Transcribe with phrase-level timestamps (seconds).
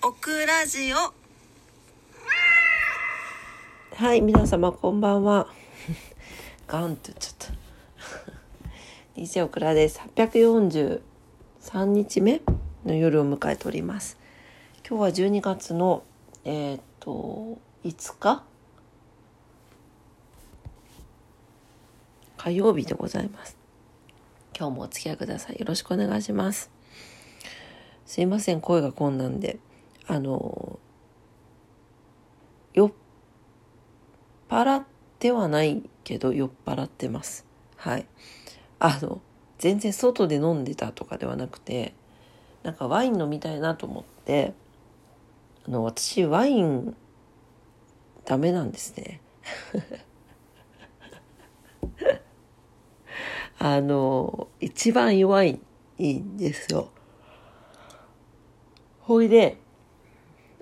[0.00, 0.96] オクラジオ
[3.96, 5.48] はい、皆様こんばんは。
[6.68, 7.34] ガンって言っちゃっ
[9.16, 9.20] た。
[9.20, 9.98] DJ オクラです。
[10.14, 11.00] 843
[11.84, 12.42] 日目
[12.86, 14.16] の夜を迎えております。
[14.88, 16.04] 今日は12月の、
[16.44, 18.44] えーっと、5日？
[22.36, 23.56] 火曜日でございます。
[24.56, 25.56] 今日もお付き合いください。
[25.58, 26.70] よろしくお願いします。
[28.06, 29.58] すいません、声がこんなんで。
[30.08, 30.78] あの、
[32.72, 32.92] よっ
[34.48, 34.84] 払っ
[35.18, 37.44] てはないけど酔っ払ってます。
[37.76, 38.06] はい。
[38.78, 39.20] あの、
[39.58, 41.92] 全然外で飲んでたとかではなくて、
[42.62, 44.54] なんかワイン飲みたいなと思って、
[45.66, 46.96] あの、私ワイン
[48.24, 49.20] ダメなんですね。
[53.58, 55.60] あの、一番弱い
[56.00, 56.88] んですよ。
[59.00, 59.58] ほいで、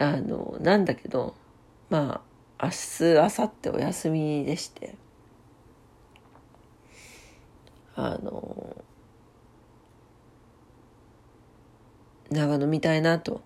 [0.00, 1.34] あの、なんだけど、
[1.90, 2.22] ま
[2.58, 4.94] あ、明日、明後日お休みでして、
[7.96, 8.84] あの、
[12.30, 13.40] 長飲みたいなと、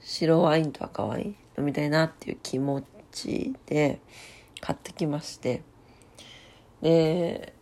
[0.00, 4.00] 白ワインと赤ワイン飲みたいなっていう気持ちで
[4.60, 5.62] 買ってきまして、
[6.80, 7.52] で、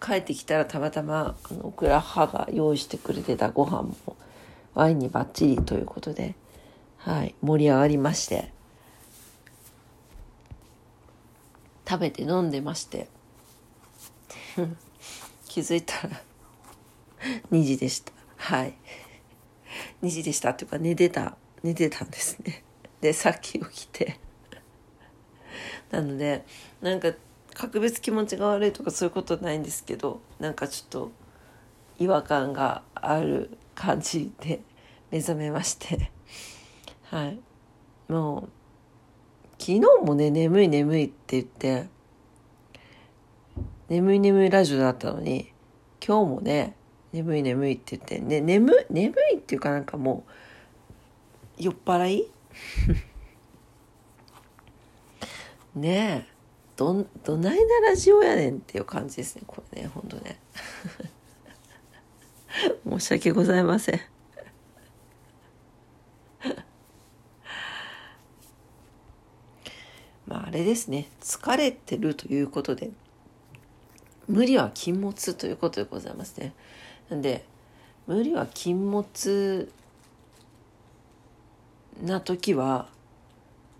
[0.00, 4.16] 帰ってきたらたまたま、あの、オクラ母が用意してくれてたご飯も
[4.74, 6.36] ワインにバッチリということで、
[7.04, 8.50] はい、盛り上がりまして、
[11.86, 13.08] 食べて飲んでまして。
[15.46, 16.22] 気づいたら
[17.50, 18.12] 2時でした。
[18.36, 18.74] はい。
[20.02, 21.36] 2時でしたっていうか寝てた。
[21.62, 22.64] 寝てたんですね。
[23.02, 24.18] でさっき起きて。
[25.90, 26.46] なので
[26.80, 27.12] なんか
[27.52, 31.12] 格別気持ちが悪いとかそういうことないんですけどなんかちょっと
[31.98, 34.60] 違和感がある感じで
[35.10, 36.10] 目覚めまして。
[37.10, 37.38] はい
[38.08, 38.48] もう
[39.58, 41.88] 昨日もね、眠い眠いって言って、
[43.88, 45.52] 眠い眠いラジオだったのに、
[46.06, 46.76] 今日もね、
[47.12, 50.24] 眠い眠いって言って、ね、眠、眠いっていうかなんかも
[51.58, 52.30] う、酔っ払い？
[55.76, 56.32] ねえ、
[56.76, 60.38] ど、どないなラジオやねんっていう感じですね、これね、ほんとね。
[62.86, 64.00] 申し訳ございません。
[70.26, 71.08] まあ、あですね。
[71.20, 72.90] 疲れてるということで。
[74.26, 76.54] 無理は禁物ということでございますね。
[77.10, 77.44] なんで
[78.06, 79.70] 無理は禁物
[82.02, 82.88] な時は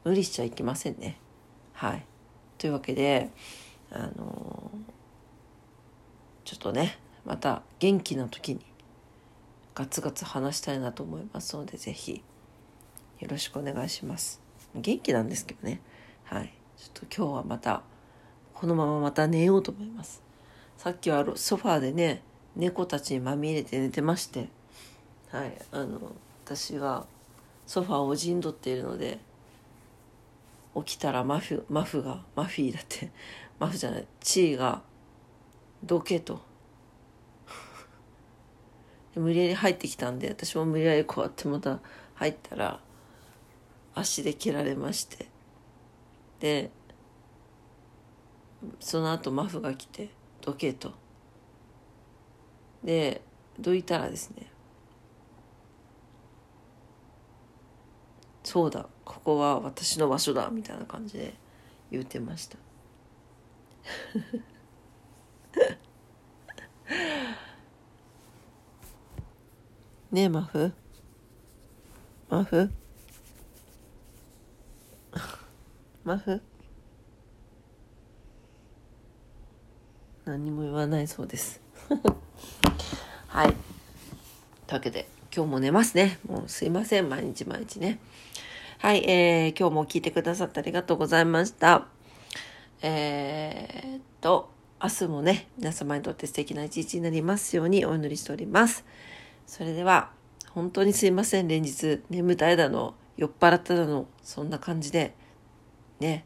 [0.05, 1.19] 無理しちゃいけませんね。
[1.72, 2.05] はい。
[2.59, 3.31] というわけで
[3.91, 4.71] あの
[6.45, 8.61] ちょっとねまた元気な時に
[9.75, 12.22] ガツガツ話したいなと思いますのでぜひ
[13.19, 14.41] よろしくお願いします。
[14.75, 15.81] 元気なんですけどね。
[16.25, 16.53] はい。
[16.84, 17.83] ちょっと今日はまた、
[18.53, 20.22] このまままた寝ようと思います。
[20.77, 22.22] さっきはソファーでね、
[22.56, 24.49] 猫たちにまみれて寝てまして、
[25.31, 25.56] はい。
[25.72, 26.12] あの、
[26.45, 27.06] 私が
[27.67, 29.19] ソファーを陣取っているので、
[30.77, 33.11] 起きたらマフ、マフが、マフィーだって、
[33.59, 34.83] マフじゃない、チーが、
[35.83, 36.43] どけと。
[39.16, 41.81] 無理やり入ってきたんで、私も無理やりこうやってまた
[42.16, 42.78] 入ったら、
[43.95, 45.33] 足で蹴られまして、
[46.44, 46.71] で
[48.78, 50.10] その後マフが来て
[50.44, 50.93] 「どけ」と。
[52.82, 53.22] で
[53.59, 54.53] どいたらですね
[58.44, 61.33] 「そうだここは私の場所だ」みたいな感じで
[61.91, 62.59] 言うてました。
[70.12, 70.75] ねえマフ？
[72.28, 72.71] マフ？
[76.04, 76.42] マフ？
[80.26, 81.62] 何も言わないそうです。
[83.28, 83.48] はい。
[83.48, 86.19] というわけで今日も寝ますね。
[86.28, 87.09] もうすいません。
[87.09, 88.01] 毎日毎日ね。
[88.80, 91.86] はいえー、今日も聞いてくださってありがとうございました。
[92.83, 94.50] えー、っと
[94.83, 98.84] 明日もね皆様にとって素敵な一日になりますようにお祈りしております。
[99.47, 100.10] それでは
[100.50, 101.48] 本当にすいません。
[101.48, 105.15] 連日眠たいだの酔っ払っただのそんな感じで
[106.01, 106.25] ね。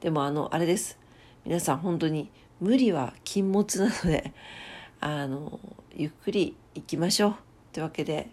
[0.00, 0.98] でもあの、あれです。
[1.44, 2.30] 皆さん本当に
[2.60, 4.32] 無理は禁物なので、
[5.00, 5.58] あの、
[5.94, 7.34] ゆっくり行きましょう。
[7.72, 8.28] というわけで、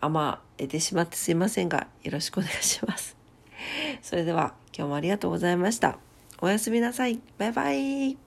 [0.00, 3.16] 甘えてしまってすいませんが、よろしくお願いします。
[4.02, 5.98] それでは今日もありがとうございました。
[6.40, 7.20] おやすみなさい。
[7.38, 8.25] バイバイ。